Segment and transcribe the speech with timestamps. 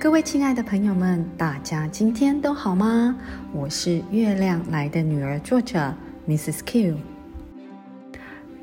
[0.00, 3.14] 各位亲爱的朋友们，大家今天都好吗？
[3.52, 5.92] 我是月亮来的女儿，作者
[6.26, 6.60] Mrs.
[6.64, 6.96] Q。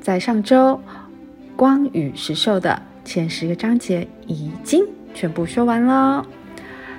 [0.00, 0.80] 在上周，
[1.54, 6.26] 光与石兽的前十个章节已经全部说完了。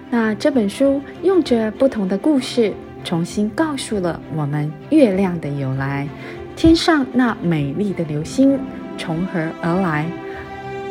[0.09, 6.07] 那这本书用着不同的故事，重新告诉了我们月亮的由来，
[6.55, 8.57] 天上那美丽的流星
[8.97, 10.09] 从何而来？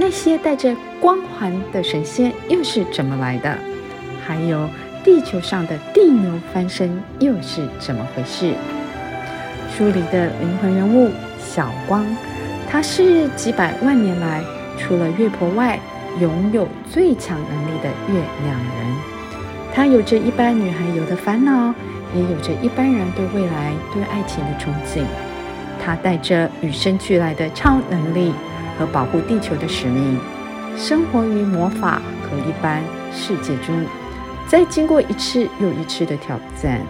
[0.00, 3.58] 那些带着光环的神仙又是怎么来的？
[4.24, 4.68] 还有
[5.02, 8.54] 地球上的地牛翻身又是怎么回事？
[9.76, 12.06] 书里的灵魂人物小光，
[12.70, 14.42] 他是几百万年来
[14.78, 15.78] 除了月婆外
[16.20, 18.96] 拥有最强能力的月亮人。
[19.74, 21.74] 他有着一般女孩有的烦恼，
[22.14, 25.04] 也有着一般人对未来、对爱情的憧憬。
[25.84, 28.32] 他带着与生俱来的超能力。
[28.78, 30.18] 和保护地球的使命，
[30.76, 33.74] 生活于魔法和一般世界中，
[34.46, 36.80] 在经过一次又一次的挑战，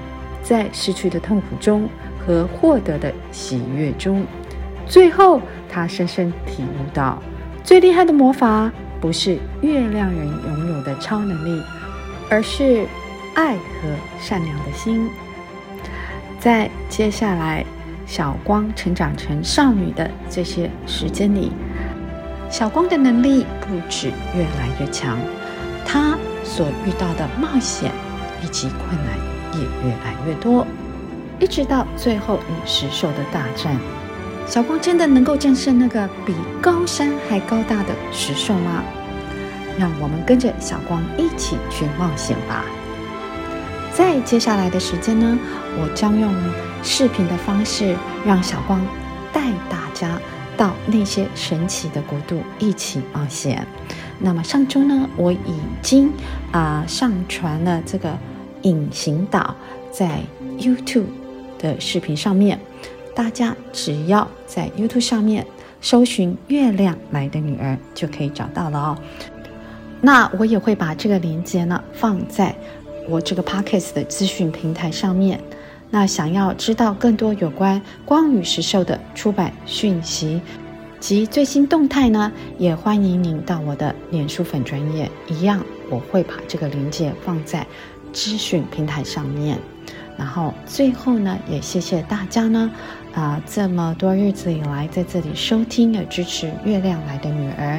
[0.42, 4.24] 在失去的痛苦中和获得的喜悦中，
[4.86, 7.22] 最后他深深体悟到，
[7.64, 11.62] 最厉害的魔法不是月亮人拥有的超能力，
[12.28, 12.86] 而是
[13.34, 13.88] 爱和
[14.20, 15.08] 善良的心。
[16.38, 17.64] 在接下来，
[18.06, 21.52] 小光成长成少女的这些时间里。
[22.50, 25.18] 小光的能力不止越来越强，
[25.84, 27.92] 他所遇到的冒险
[28.42, 29.16] 以及困难
[29.54, 30.66] 也越来越多，
[31.38, 33.76] 一直到最后与石兽的大战，
[34.46, 38.82] 小光真的能够战胜那个比高山还高大的石兽吗？
[39.78, 42.64] 让我们跟着小光一起去冒险吧！
[43.92, 45.38] 在接下来的时间呢，
[45.80, 46.34] 我将用
[46.82, 47.94] 视频的方式
[48.26, 48.80] 让小光
[49.32, 50.18] 带大家。
[50.58, 53.66] 到那些神奇的国度一起冒险。
[54.18, 55.38] 那么上周呢，我已
[55.80, 56.12] 经
[56.50, 58.18] 啊、上传了这个
[58.62, 59.54] 隐形岛
[59.92, 60.20] 在
[60.58, 61.06] YouTube
[61.58, 62.58] 的视频上面，
[63.14, 65.46] 大家只要在 YouTube 上面
[65.80, 68.98] 搜寻“月亮来的女儿”就可以找到了哦。
[70.00, 72.54] 那我也会把这个链接呢放在
[73.08, 75.40] 我这个 Podcast 的资讯平台上面。
[75.90, 80.40] 那想要知道更多有关光与石兽的出版讯息
[81.00, 87.66] 及最新动态呢，也欢迎您到我的脸书粉专业，一样我会把这个链接放在
[88.12, 89.58] 资讯平台上面。
[90.18, 92.70] 然后最后呢，也谢谢大家呢，
[93.14, 97.76] 啊、呃，这么多日子以来在这里收听和支持《月亮来的女儿》。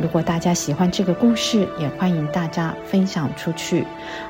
[0.00, 3.86] 如果大家喜欢这个故事，也欢迎大家分享出去。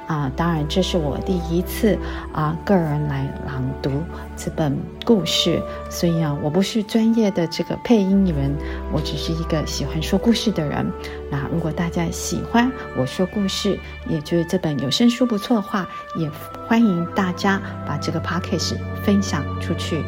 [0.06, 1.98] 啊、当然这是我第一次
[2.32, 3.90] 啊、个人来朗读
[4.36, 8.54] 这本故事，所以啊，我不是专业的这个配音员，
[8.92, 10.86] 我只是一个喜欢说故事的人。
[11.30, 15.88] 那如果大家喜欢我说故事，也觉得这本有声书不错的话，
[16.18, 16.30] 也
[16.68, 20.04] 欢迎大家把这个 podcast 分享出去。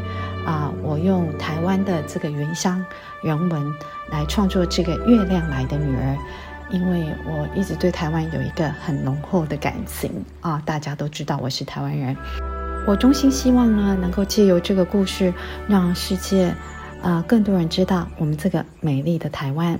[0.46, 2.82] 啊，我用台湾的这个原乡
[3.22, 3.74] 原文
[4.10, 6.16] 来创作这个《月亮来的女儿》，
[6.72, 10.62] 因为我一直对台湾有一个很浓厚的感情啊。
[10.64, 12.16] 大家都知道我是台湾人，
[12.86, 15.34] 我衷心希望呢，能够借由这个故事，
[15.66, 16.54] 让世界
[17.02, 19.78] 啊更多人知道我们这个美丽的台湾。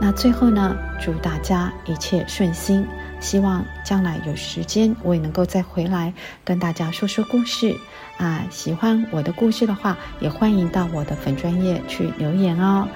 [0.00, 2.86] 那最后呢，祝大家一切顺心。
[3.20, 6.14] 希望将来有时间，我也能够再回来
[6.44, 7.74] 跟大家说说故事
[8.16, 8.44] 啊！
[8.48, 12.86] 喜欢我的故事的话，也欢迎到我的粉专业去留言哦。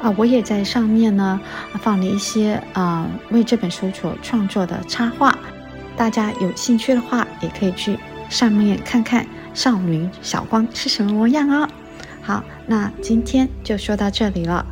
[0.00, 1.40] 啊，我也在上面呢
[1.80, 5.36] 放了一些啊为这本书所创作的插画，
[5.96, 7.98] 大家有兴趣的话，也可以去
[8.28, 11.68] 上面看看少女小光是什么模样哦。
[12.22, 14.64] 好，那今天就说到这里了，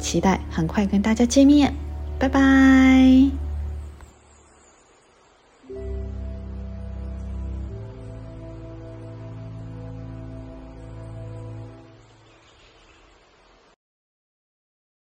[0.00, 1.72] 期待很快跟大家见面，
[2.18, 3.49] 拜拜。